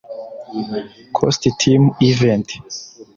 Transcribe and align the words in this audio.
Coast 1.15 1.41
Team 1.59 1.81
Event 2.09 2.47